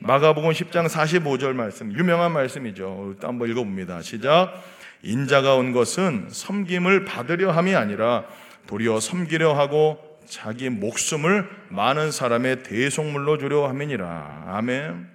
마가복음 0.00 0.50
10장 0.50 0.88
45절 0.88 1.52
말씀 1.54 1.92
유명한 1.92 2.32
말씀이죠. 2.32 3.14
한번 3.22 3.48
읽어봅니다. 3.48 4.02
시작. 4.02 4.52
인자가 5.02 5.54
온 5.54 5.72
것은 5.72 6.26
섬김을 6.30 7.04
받으려 7.04 7.52
함이 7.52 7.74
아니라 7.76 8.24
도리어 8.66 8.98
섬기려 8.98 9.54
하고 9.54 10.18
자기 10.26 10.68
목숨을 10.70 11.48
많은 11.68 12.10
사람의 12.10 12.64
대속물로 12.64 13.38
주려 13.38 13.68
함이니라. 13.68 14.44
아멘. 14.48 15.08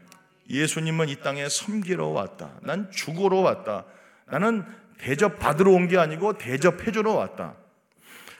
예수님은 0.50 1.10
이 1.10 1.17
땅에 1.17 1.50
섬기러 1.50 2.08
왔다. 2.08 2.51
난 2.62 2.89
죽으러 2.91 3.38
왔다. 3.39 3.84
나는 4.29 4.63
대접 4.98 5.39
받으러 5.39 5.72
온 5.72 5.88
게 5.88 5.98
아니고 5.98 6.38
대접해 6.38 6.91
주러 6.91 7.13
왔다. 7.13 7.55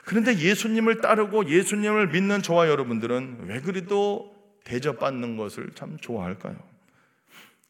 그런데 0.04 0.36
예수님을 0.36 1.00
따르고 1.00 1.48
예수님을 1.48 2.08
믿는 2.08 2.42
저와 2.42 2.68
여러분들은 2.68 3.44
왜 3.46 3.60
그리도 3.60 4.34
대접받는 4.64 5.36
것을 5.36 5.70
참 5.74 5.96
좋아할까요? 6.00 6.56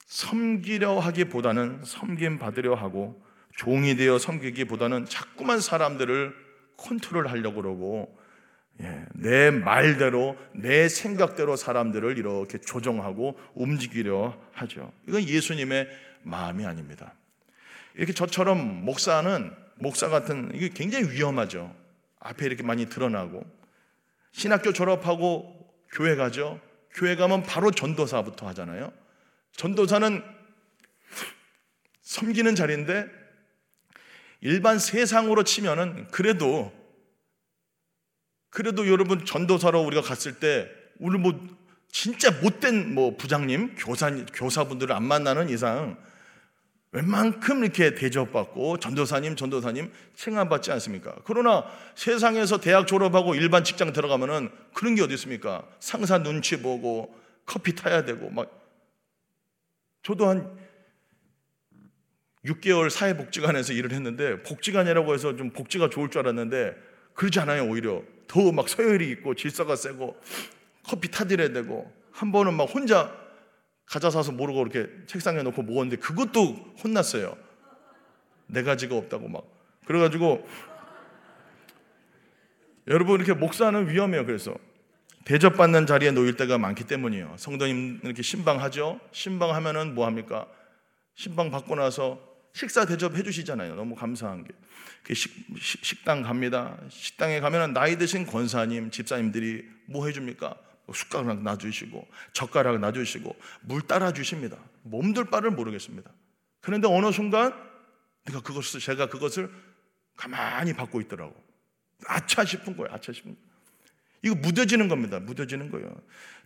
섬기려 0.06 0.98
하기보다는 0.98 1.82
섬김 1.84 2.38
받으려 2.38 2.74
하고 2.74 3.22
종이 3.56 3.96
되어 3.96 4.18
섬기기보다는 4.18 5.06
자꾸만 5.06 5.60
사람들을 5.60 6.34
컨트롤 6.76 7.28
하려고 7.28 7.62
그러고 7.62 8.18
예, 8.80 9.04
내 9.14 9.50
말대로 9.50 10.36
내 10.54 10.88
생각대로 10.88 11.56
사람들을 11.56 12.16
이렇게 12.18 12.58
조정하고 12.58 13.38
움직이려 13.54 14.38
하죠. 14.52 14.92
이건 15.06 15.22
예수님의 15.28 15.88
마음이 16.22 16.64
아닙니다. 16.64 17.14
이렇게 17.94 18.12
저처럼 18.12 18.84
목사는 18.84 19.52
목사 19.76 20.08
같은 20.08 20.50
이게 20.54 20.68
굉장히 20.70 21.10
위험하죠. 21.10 21.74
앞에 22.22 22.46
이렇게 22.46 22.62
많이 22.62 22.86
드러나고 22.86 23.44
신학교 24.32 24.72
졸업하고 24.72 25.74
교회 25.90 26.16
가죠. 26.16 26.60
교회 26.94 27.16
가면 27.16 27.42
바로 27.42 27.70
전도사부터 27.70 28.46
하잖아요. 28.48 28.92
전도사는 29.56 30.22
섬기는 32.02 32.54
자리인데 32.54 33.06
일반 34.40 34.78
세상으로 34.78 35.44
치면은 35.44 36.08
그래도 36.10 36.72
그래도 38.50 38.86
여러분 38.88 39.24
전도사로 39.24 39.80
우리가 39.82 40.02
갔을 40.02 40.38
때 40.38 40.70
우리 40.98 41.18
뭐 41.18 41.32
진짜 41.90 42.30
못된 42.30 42.94
뭐 42.94 43.16
부장님, 43.16 43.76
교사 43.76 44.10
교사분들을 44.10 44.94
안 44.94 45.04
만나는 45.04 45.48
이상 45.48 45.96
웬만큼 46.92 47.64
이렇게 47.64 47.94
대접받고 47.94 48.78
전도사님, 48.78 49.34
전도사님 49.34 49.90
칭함받지 50.14 50.70
않습니까? 50.72 51.16
그러나 51.24 51.64
세상에서 51.94 52.60
대학 52.60 52.86
졸업하고 52.86 53.34
일반 53.34 53.64
직장 53.64 53.92
들어가면은 53.92 54.50
그런 54.74 54.94
게 54.94 55.02
어디 55.02 55.14
있습니까? 55.14 55.66
상사 55.80 56.22
눈치 56.22 56.60
보고 56.60 57.18
커피 57.46 57.74
타야 57.74 58.04
되고 58.04 58.28
막 58.30 58.50
저도 60.02 60.28
한 60.28 60.58
6개월 62.44 62.90
사회복지관에서 62.90 63.72
일을 63.72 63.92
했는데 63.92 64.42
복지관이라고 64.42 65.14
해서 65.14 65.36
좀 65.36 65.50
복지가 65.50 65.88
좋을 65.90 66.10
줄 66.10 66.20
알았는데 66.20 66.74
그러지 67.14 67.40
않아요 67.40 67.64
오히려 67.64 68.02
더 68.26 68.52
막 68.52 68.68
서열이 68.68 69.08
있고 69.10 69.34
질서가 69.34 69.76
세고 69.76 70.20
커피 70.86 71.10
타드려야 71.10 71.52
되고 71.52 71.90
한 72.10 72.32
번은 72.32 72.54
막 72.54 72.64
혼자 72.64 73.16
과자 73.86 74.10
사서 74.10 74.32
모르고 74.32 74.62
이렇게 74.62 74.90
책상에 75.06 75.42
놓고 75.42 75.62
먹었는데 75.62 75.96
그것도 75.96 76.74
혼났어요. 76.82 77.36
네 78.46 78.62
가지가 78.62 78.96
없다고 78.96 79.28
막. 79.28 79.44
그래가지고 79.86 80.46
여러분 82.88 83.20
이렇게 83.20 83.32
목사는 83.32 83.88
위험해요. 83.88 84.26
그래서 84.26 84.54
대접받는 85.24 85.86
자리에 85.86 86.10
놓일 86.10 86.36
때가 86.36 86.58
많기 86.58 86.84
때문이에요. 86.84 87.34
성도님 87.38 88.00
이렇게 88.02 88.22
신방하죠. 88.22 89.00
신방하면은 89.12 89.94
뭐 89.94 90.06
합니까? 90.06 90.46
신방 91.14 91.50
받고 91.50 91.76
나서 91.76 92.20
식사 92.54 92.84
대접해 92.84 93.22
주시잖아요. 93.22 93.74
너무 93.76 93.94
감사한 93.94 94.44
게. 94.44 94.52
식, 95.14 95.32
식당 95.60 96.22
갑니다. 96.22 96.76
식당에 96.88 97.40
가면은 97.40 97.72
나이 97.72 97.96
드신 97.96 98.26
권사님, 98.26 98.90
집사님들이 98.90 99.64
뭐 99.86 100.06
해줍니까? 100.06 100.56
숟가락 100.92 101.42
놔주시고 101.42 102.08
젓가락 102.32 102.78
놔주시고 102.80 103.36
물 103.62 103.82
따라주십니다. 103.82 104.56
몸둘 104.82 105.26
바를 105.26 105.50
모르겠습니다. 105.50 106.10
그런데 106.60 106.88
어느 106.88 107.12
순간 107.12 107.52
내가 108.24 108.40
그것을 108.40 108.80
제가 108.80 109.08
그것을 109.08 109.50
가만히 110.16 110.72
받고 110.72 111.00
있더라고. 111.02 111.34
아차 112.06 112.44
싶은 112.44 112.76
거예요. 112.76 112.92
아차 112.92 113.12
싶은 113.12 113.34
거예요. 113.34 113.52
이거 114.22 114.34
무뎌지는 114.36 114.88
겁니다. 114.88 115.18
무뎌지는 115.18 115.70
거예요. 115.70 115.94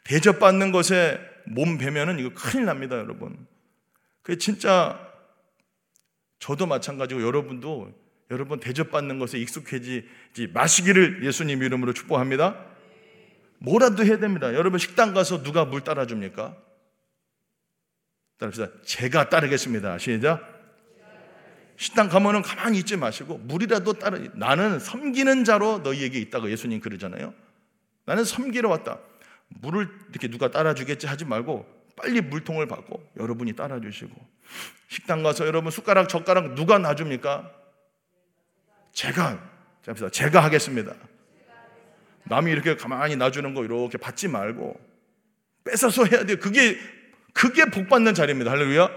대접받는 0.04 0.72
것에 0.72 1.20
몸 1.46 1.78
배면은 1.78 2.18
이거 2.18 2.30
큰일 2.34 2.64
납니다, 2.64 2.96
여러분. 2.96 3.46
그 4.22 4.38
진짜 4.38 4.98
저도 6.38 6.66
마찬가지고 6.66 7.22
여러분도 7.22 7.92
여러분 8.30 8.60
대접받는 8.60 9.18
것에 9.18 9.38
익숙해지지 9.38 10.48
마시기를 10.52 11.24
예수님 11.24 11.62
이름으로 11.62 11.92
축복합니다. 11.92 12.75
뭐라도 13.66 14.04
해야 14.04 14.18
됩니다. 14.18 14.54
여러분 14.54 14.78
식당 14.78 15.12
가서 15.12 15.42
누가 15.42 15.64
물 15.64 15.82
따라줍니까? 15.82 16.56
따릅시다. 18.38 18.68
제가 18.84 19.28
따르겠습니다. 19.28 19.98
시작. 19.98 20.54
식당 21.76 22.08
가면은 22.08 22.42
가만히 22.42 22.78
있지 22.78 22.96
마시고 22.96 23.38
물이라도 23.38 23.94
따라. 23.94 24.18
나는 24.34 24.78
섬기는 24.78 25.44
자로 25.44 25.78
너희에게 25.78 26.18
있다고 26.20 26.48
예수님 26.50 26.80
그러잖아요. 26.80 27.34
나는 28.04 28.24
섬기러 28.24 28.68
왔다. 28.68 29.00
물을 29.48 29.88
이렇게 30.10 30.28
누가 30.28 30.48
따라주겠지 30.50 31.08
하지 31.08 31.24
말고 31.24 31.66
빨리 31.96 32.20
물통을 32.20 32.68
받고 32.68 33.02
여러분이 33.18 33.54
따라주시고 33.54 34.14
식당 34.88 35.24
가서 35.24 35.44
여러분 35.44 35.72
숟가락 35.72 36.08
젓가락 36.08 36.54
누가 36.54 36.78
놔줍니까? 36.78 37.50
제가 38.92 39.42
제가 40.12 40.44
하겠습니다. 40.44 40.94
남이 42.28 42.50
이렇게 42.50 42.76
가만히 42.76 43.16
놔주는 43.16 43.54
거 43.54 43.64
이렇게 43.64 43.98
받지 43.98 44.28
말고 44.28 44.78
뺏어서 45.64 46.04
해야 46.04 46.24
돼요. 46.24 46.38
그게 46.38 46.78
그게 47.32 47.66
복 47.66 47.88
받는 47.88 48.14
자리입니다. 48.14 48.50
할렐루야. 48.50 48.88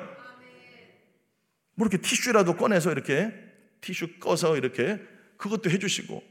뭐 1.76 1.88
이렇게 1.88 1.98
티슈라도 1.98 2.56
꺼내서 2.56 2.92
이렇게 2.92 3.34
티슈 3.82 4.20
꺼서 4.20 4.58
이렇게 4.58 5.00
그것도 5.38 5.70
해주시고 5.70 6.24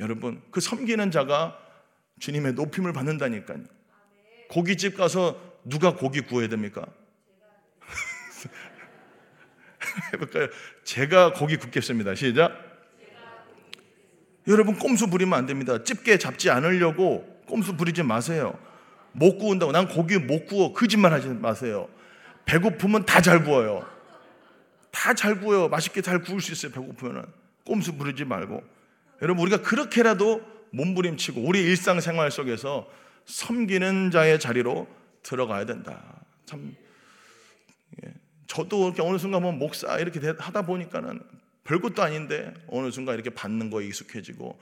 여러분 0.00 0.42
그 0.50 0.60
섬기는 0.60 1.10
자가 1.10 1.58
주님의 2.20 2.54
높임을 2.54 2.92
받는다니까요. 2.92 3.64
고깃집 4.48 4.96
가서 4.96 5.40
누가 5.64 5.94
고기 5.94 6.20
구워야 6.20 6.48
됩니까? 6.48 6.84
해볼까요? 10.12 10.48
제가 10.84 11.32
고기 11.32 11.56
굽겠습니다. 11.56 12.14
시작. 12.14 12.71
여러분 14.48 14.76
꼼수 14.78 15.08
부리면 15.08 15.38
안 15.38 15.46
됩니다. 15.46 15.82
집게 15.82 16.18
잡지 16.18 16.50
않으려고 16.50 17.24
꼼수 17.46 17.76
부리지 17.76 18.02
마세요. 18.02 18.58
못 19.12 19.38
구운다고 19.38 19.72
난 19.72 19.88
고기 19.88 20.18
못 20.18 20.46
구워 20.46 20.72
거짓말 20.72 21.12
하지 21.12 21.28
마세요. 21.28 21.88
배고프면 22.44 23.06
다 23.06 23.20
잘 23.20 23.44
구워요. 23.44 23.86
다 24.90 25.14
잘 25.14 25.40
구워요. 25.40 25.68
맛있게 25.68 26.00
잘 26.02 26.20
구울 26.22 26.40
수 26.40 26.52
있어요. 26.52 26.72
배고프면은 26.72 27.24
꼼수 27.64 27.96
부리지 27.96 28.24
말고 28.24 28.62
여러분 29.22 29.42
우리가 29.46 29.62
그렇게라도 29.62 30.42
몸부림치고 30.70 31.40
우리 31.42 31.62
일상생활 31.62 32.30
속에서 32.30 32.88
섬기는 33.26 34.10
자의 34.10 34.40
자리로 34.40 34.88
들어가야 35.22 35.66
된다. 35.66 36.02
참 36.46 36.74
예. 38.04 38.12
저도 38.48 38.92
어느 38.98 39.18
순간 39.18 39.42
보면 39.42 39.58
목사 39.58 39.98
이렇게 39.98 40.18
하다 40.36 40.62
보니까는 40.62 41.20
별것도 41.72 42.02
아닌데 42.02 42.52
어느 42.66 42.90
순간 42.90 43.14
이렇게 43.14 43.30
받는 43.30 43.70
거에 43.70 43.86
익숙해지고 43.86 44.60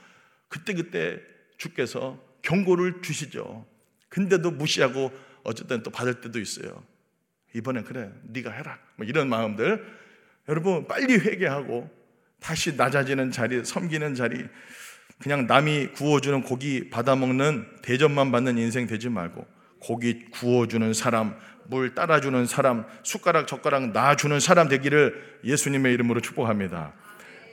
그때 0.49 0.75
그때 0.75 1.21
주께서 1.59 2.23
경고를 2.43 3.03
주시죠. 3.03 3.67
근데도 4.09 4.53
무시하고 4.53 5.11
어쨌든 5.43 5.83
또 5.83 5.91
받을 5.91 6.21
때도 6.21 6.39
있어요. 6.39 6.85
이번엔 7.55 7.85
그래, 7.85 8.13
네가 8.23 8.53
해라. 8.53 8.79
뭐 8.95 9.05
이런 9.05 9.29
마음들 9.29 9.85
여러분 10.49 10.87
빨리 10.87 11.15
회개하고 11.15 11.91
다시 12.39 12.77
낮아지는 12.77 13.33
자리, 13.33 13.65
섬기는 13.65 14.15
자리, 14.15 14.47
그냥 15.19 15.47
남이 15.47 15.89
구워주는 15.89 16.43
고기 16.43 16.91
받아먹는 16.91 17.83
대접만 17.83 18.31
받는 18.31 18.57
인생 18.57 18.87
되지 18.87 19.09
말고 19.09 19.47
고기 19.81 20.27
구워주는 20.31 20.95
사람, 20.95 21.37
물 21.67 21.95
따라주는 21.95 22.47
사람, 22.47 22.87
숟가락 23.03 23.49
젓가락 23.49 23.91
놔주는 23.91 24.39
사람 24.39 24.69
되기를 24.69 25.41
예수님의 25.45 25.93
이름으로 25.95 26.21
축복합니다. 26.21 26.95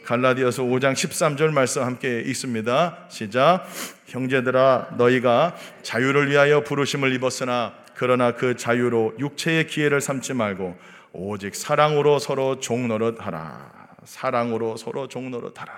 갈라디아서 0.08 0.64
5장 0.64 0.94
13절 0.94 1.52
말씀 1.52 1.84
함께 1.84 2.22
읽습니다. 2.28 2.98
시작. 3.10 3.68
형제들아 4.06 4.92
너희가 4.98 5.58
자유를 5.82 6.32
위하여 6.32 6.64
부르심을 6.64 7.14
입었으나 7.16 7.74
그러나 7.94 8.32
그 8.32 8.56
자유로 8.56 9.16
육체의 9.20 9.68
기회를 9.68 10.00
삼지 10.00 10.34
말고 10.34 10.78
오직 11.12 11.56
사랑으로 11.56 12.20
서로 12.20 12.62
종노릇 12.62 13.18
하라. 13.20 13.70
사랑으로 14.06 14.78
서로 14.78 15.10
종노릇 15.10 15.60
하라. 15.60 15.74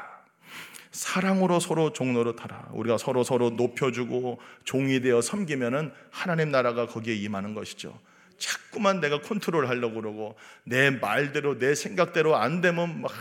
사랑으로 0.91 1.59
서로 1.59 1.91
종노릇 1.91 2.43
하라. 2.43 2.67
우리가 2.73 2.99
서로 2.99 3.23
서로 3.23 3.49
높여주고 3.49 4.39
종이 4.63 5.01
되어 5.01 5.21
섬기면은 5.21 5.91
하나님 6.11 6.51
나라가 6.51 6.85
거기에 6.85 7.15
임하는 7.15 7.55
것이죠. 7.55 7.97
자꾸만 8.37 8.99
내가 8.99 9.21
컨트롤 9.21 9.67
하려고 9.67 9.95
그러고 9.95 10.35
내 10.65 10.91
말대로 10.91 11.57
내 11.57 11.73
생각대로 11.73 12.35
안 12.35 12.61
되면 12.61 13.01
막 13.01 13.11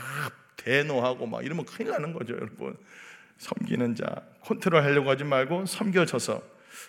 대노하고 0.68 1.26
막 1.26 1.44
이러면 1.44 1.64
큰일 1.64 1.90
나는 1.92 2.12
거죠, 2.12 2.35
여러분. 2.35 2.76
섬기는 3.38 3.94
자 3.94 4.22
컨트롤 4.42 4.83
하려고 4.83 5.09
하지 5.09 5.24
말고 5.24 5.64
섬겨져서 5.64 6.42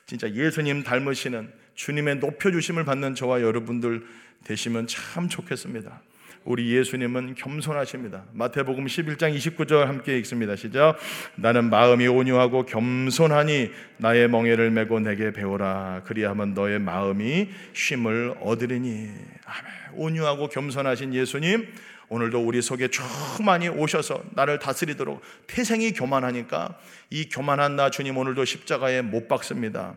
진짜 0.05 0.29
예수님 0.29 0.83
닮으시는 0.83 1.51
주님의 1.75 2.17
높여주심을 2.17 2.83
받는 2.83 3.15
저와 3.15 3.41
여러분들 3.41 4.05
되시면 4.43 4.87
참 4.87 5.29
좋겠습니다. 5.29 6.01
우리 6.43 6.75
예수님은 6.75 7.35
겸손하십니다. 7.35 8.23
마태복음 8.33 8.85
11장 8.85 9.35
29절 9.35 9.85
함께 9.85 10.17
읽습니다. 10.19 10.55
시작. 10.55 10.97
나는 11.35 11.69
마음이 11.69 12.07
온유하고 12.07 12.65
겸손하니 12.65 13.71
나의 13.97 14.27
멍에를 14.29 14.71
메고 14.71 14.99
내게 14.99 15.31
배우라. 15.31 16.03
그리하면 16.05 16.53
너의 16.53 16.79
마음이 16.79 17.49
쉼을 17.73 18.35
얻으리니. 18.41 19.09
아멘. 19.45 19.78
온유하고 19.93 20.49
겸손하신 20.49 21.13
예수님 21.13 21.67
오늘도 22.10 22.43
우리 22.43 22.62
속에 22.62 22.89
충만히 22.89 23.69
오셔서 23.69 24.23
나를 24.32 24.60
다스리도록 24.60 25.21
태생이 25.47 25.91
교만하니까 25.91 26.78
이 27.10 27.30
교만한 27.30 27.75
나 27.75 27.89
주님 27.89 28.17
오늘도 28.17 28.45
십자가에 28.45 29.02
못 29.02 29.28
박습니다. 29.28 29.95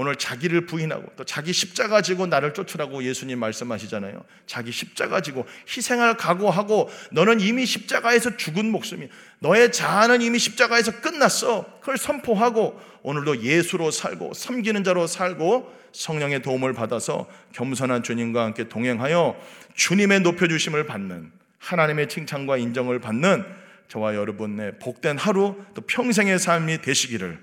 오늘 0.00 0.14
자기를 0.14 0.66
부인하고 0.66 1.10
또 1.16 1.24
자기 1.24 1.52
십자가 1.52 2.02
지고 2.02 2.28
나를 2.28 2.54
쫓으라고 2.54 3.02
예수님 3.02 3.40
말씀하시잖아요. 3.40 4.24
자기 4.46 4.70
십자가 4.70 5.20
지고 5.20 5.44
희생할 5.68 6.16
각오하고 6.16 6.88
너는 7.10 7.40
이미 7.40 7.66
십자가에서 7.66 8.36
죽은 8.36 8.70
목숨이 8.70 9.08
너의 9.40 9.72
자아는 9.72 10.22
이미 10.22 10.38
십자가에서 10.38 11.00
끝났어. 11.00 11.80
그걸 11.80 11.98
선포하고 11.98 12.80
오늘도 13.02 13.42
예수로 13.42 13.90
살고 13.90 14.34
섬기는 14.34 14.84
자로 14.84 15.08
살고 15.08 15.74
성령의 15.90 16.42
도움을 16.42 16.74
받아서 16.74 17.28
겸손한 17.50 18.04
주님과 18.04 18.44
함께 18.44 18.68
동행하여 18.68 19.34
주님의 19.74 20.20
높여 20.20 20.46
주심을 20.46 20.86
받는 20.86 21.32
하나님의 21.58 22.08
칭찬과 22.08 22.58
인정을 22.58 23.00
받는 23.00 23.44
저와 23.88 24.14
여러분의 24.14 24.78
복된 24.78 25.18
하루 25.18 25.56
또 25.74 25.80
평생의 25.80 26.38
삶이 26.38 26.82
되시기를 26.82 27.40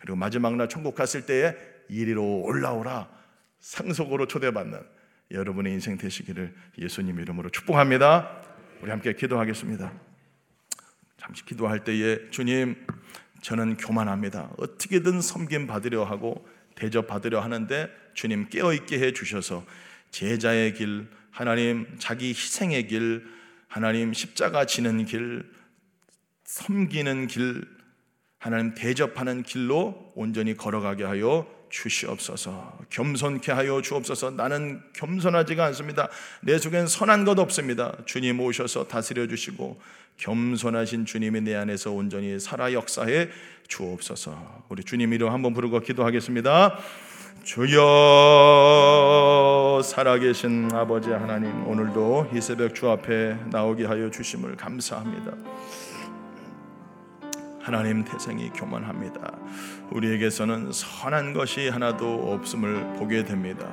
그리고 0.00 0.16
마지막 0.16 0.56
날 0.56 0.68
천국 0.68 0.96
갔을 0.96 1.26
때에 1.26 1.54
이리로 1.88 2.42
올라오라 2.42 3.08
상속으로 3.60 4.26
초대받는 4.26 4.80
여러분의 5.30 5.72
인생 5.72 5.96
되시기를 5.96 6.54
예수님 6.78 7.20
이름으로 7.20 7.50
축복합니다. 7.50 8.42
우리 8.82 8.90
함께 8.90 9.14
기도하겠습니다. 9.14 9.92
잠시 11.16 11.44
기도할 11.44 11.84
때에 11.84 12.30
주님 12.30 12.76
저는 13.42 13.76
교만합니다. 13.76 14.50
어떻게든 14.58 15.20
섬김 15.20 15.66
받으려 15.66 16.04
하고 16.04 16.46
대접 16.74 17.06
받으려 17.06 17.40
하는데 17.40 17.88
주님 18.14 18.48
깨어 18.48 18.72
있게 18.74 18.98
해 18.98 19.12
주셔서 19.12 19.64
제자의 20.10 20.74
길 20.74 21.08
하나님 21.30 21.86
자기 21.98 22.28
희생의 22.28 22.86
길 22.88 23.26
하나님 23.68 24.12
십자가 24.12 24.66
지는 24.66 25.04
길 25.06 25.50
섬기는 26.44 27.26
길 27.28 27.64
하나님 28.38 28.74
대접하는 28.74 29.42
길로 29.42 30.12
온전히 30.14 30.56
걸어가게 30.56 31.04
하여 31.04 31.46
주시옵소서. 31.72 32.78
겸손케 32.90 33.50
하여 33.50 33.80
주옵소서. 33.80 34.32
나는 34.32 34.82
겸손하지가 34.92 35.64
않습니다. 35.66 36.08
내 36.42 36.58
속엔 36.58 36.86
선한 36.86 37.24
것 37.24 37.38
없습니다. 37.38 37.96
주님 38.04 38.38
오셔서 38.40 38.86
다스려 38.86 39.26
주시고 39.26 39.80
겸손하신 40.18 41.06
주님이 41.06 41.40
내 41.40 41.54
안에서 41.56 41.90
온전히 41.90 42.38
살아 42.38 42.72
역사해 42.74 43.30
주옵소서. 43.68 44.66
우리 44.68 44.84
주님 44.84 45.14
이름 45.14 45.32
한번 45.32 45.54
부르고 45.54 45.80
기도하겠습니다. 45.80 46.78
주여 47.42 47.80
살아계신 49.82 50.70
아버지 50.72 51.10
하나님 51.10 51.66
오늘도 51.66 52.30
이 52.34 52.40
새벽 52.40 52.74
주 52.74 52.88
앞에 52.88 53.36
나오게 53.50 53.86
하여 53.86 54.10
주심을 54.10 54.56
감사합니다. 54.56 55.32
하나님 57.62 58.04
태생이 58.04 58.50
교만합니다. 58.50 59.32
우리에게서는 59.92 60.72
선한 60.72 61.32
것이 61.32 61.68
하나도 61.68 62.32
없음을 62.32 62.94
보게 62.98 63.24
됩니다. 63.24 63.72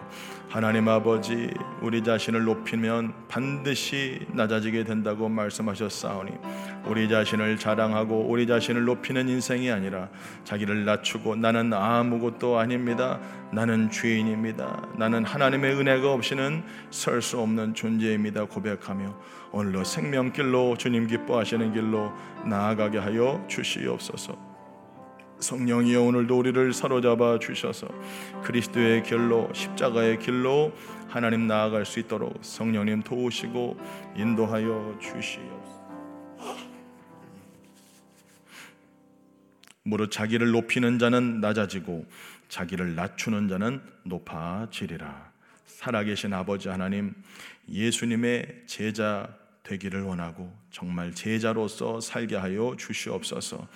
하나님 0.49 0.87
아버지, 0.87 1.51
우리 1.79 2.03
자신을 2.03 2.43
높이면 2.43 3.13
반드시 3.27 4.25
낮아지게 4.33 4.83
된다고 4.83 5.29
말씀하셨사오니, 5.29 6.31
우리 6.85 7.07
자신을 7.07 7.59
자랑하고 7.59 8.25
우리 8.27 8.47
자신을 8.47 8.83
높이는 8.83 9.29
인생이 9.29 9.69
아니라 9.69 10.09
자기를 10.45 10.85
낮추고 10.85 11.35
나는 11.35 11.71
아무것도 11.71 12.57
아닙니다. 12.57 13.19
나는 13.51 13.91
죄인입니다. 13.91 14.87
나는 14.97 15.23
하나님의 15.23 15.75
은혜가 15.75 16.11
없이는 16.11 16.63
설 16.89 17.21
수 17.21 17.39
없는 17.39 17.75
존재입니다. 17.75 18.45
고백하며 18.45 19.15
오늘로 19.51 19.83
생명길로 19.83 20.77
주님 20.77 21.05
기뻐하시는 21.05 21.73
길로 21.73 22.11
나아가게 22.43 22.97
하여 22.97 23.45
주시옵소서. 23.47 24.48
성령이여 25.39 26.01
오늘도 26.01 26.37
우리를 26.37 26.73
사로잡아 26.73 27.39
주셔서 27.39 27.87
그리스도의 28.43 29.03
길로 29.03 29.49
십자가의 29.53 30.19
길로 30.19 30.73
하나님 31.07 31.47
나아갈 31.47 31.85
수 31.85 31.99
있도록 31.99 32.39
성령님 32.41 33.03
도우시고 33.03 33.77
인도하여 34.15 34.97
주시옵소서. 35.01 35.79
무릇 39.83 40.11
자기를 40.11 40.51
높이는 40.51 40.99
자는 40.99 41.41
낮아지고 41.41 42.05
자기를 42.47 42.95
낮추는 42.95 43.47
자는 43.47 43.81
높아지리라. 44.03 45.31
살아계신 45.65 46.33
아버지 46.33 46.67
하나님 46.67 47.13
예수님의 47.69 48.63
제자 48.67 49.33
되기를 49.63 50.01
원하고 50.01 50.53
정말 50.71 51.13
제자로서 51.13 52.01
살게 52.01 52.35
하여 52.35 52.75
주시옵소서. 52.77 53.67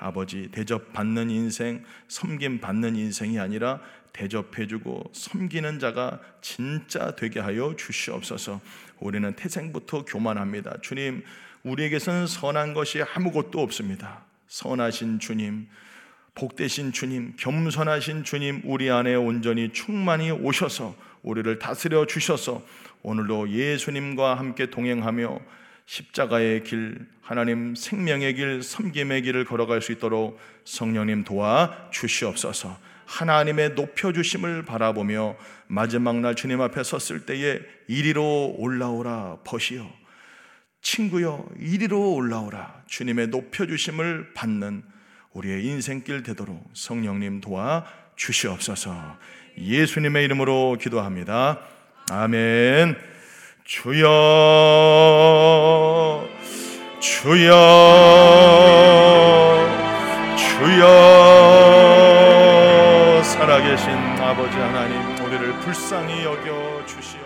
아버지 0.00 0.48
대접받는 0.50 1.30
인생, 1.30 1.84
섬김 2.08 2.60
받는 2.60 2.96
인생이 2.96 3.38
아니라 3.38 3.80
대접해주고 4.12 5.10
섬기는 5.12 5.78
자가 5.78 6.20
진짜 6.40 7.14
되게 7.14 7.38
하여 7.38 7.74
주시옵소서. 7.76 8.60
우리는 8.98 9.32
태생부터 9.34 10.04
교만합니다. 10.06 10.78
주님, 10.80 11.22
우리에게서는 11.62 12.26
선한 12.26 12.72
것이 12.74 13.02
아무것도 13.02 13.60
없습니다. 13.60 14.24
선하신 14.48 15.20
주님, 15.20 15.68
복되신 16.34 16.92
주님, 16.92 17.34
겸손하신 17.38 18.24
주님, 18.24 18.62
우리 18.64 18.90
안에 18.90 19.14
온전히 19.14 19.70
충만히 19.72 20.30
오셔서 20.30 20.96
우리를 21.22 21.58
다스려 21.58 22.06
주셔서 22.06 22.62
오늘도 23.02 23.50
예수님과 23.50 24.36
함께 24.38 24.70
동행하며 24.70 25.38
십자가의 25.90 26.62
길, 26.62 27.04
하나님 27.20 27.74
생명의 27.74 28.34
길, 28.34 28.62
섬김의 28.62 29.22
길을 29.22 29.44
걸어갈 29.44 29.82
수 29.82 29.90
있도록 29.90 30.38
성령님 30.64 31.24
도와 31.24 31.88
주시옵소서. 31.90 32.78
하나님의 33.06 33.74
높여 33.74 34.12
주심을 34.12 34.62
바라보며 34.62 35.34
마지막 35.66 36.20
날 36.20 36.36
주님 36.36 36.60
앞에 36.60 36.84
섰을 36.84 37.26
때에 37.26 37.58
이리로 37.88 38.54
올라오라 38.58 39.38
벗이요. 39.42 39.90
친구여 40.80 41.48
이리로 41.58 42.14
올라오라. 42.14 42.84
주님의 42.86 43.30
높여 43.30 43.66
주심을 43.66 44.32
받는 44.34 44.84
우리의 45.32 45.64
인생길 45.64 46.22
되도록 46.22 46.70
성령님 46.72 47.40
도와 47.40 47.84
주시옵소서. 48.14 49.18
예수님의 49.58 50.24
이름으로 50.26 50.76
기도합니다. 50.80 51.58
아멘. 52.10 53.19
주여 53.70 54.08
주여 56.98 57.54
주여. 60.36 60.82
살아계신 63.22 63.90
아버지 64.18 64.56
하나님 64.56 65.24
우리를 65.24 65.52
불쌍히 65.60 66.24
여겨 66.24 66.84
주시옵소서 66.84 67.19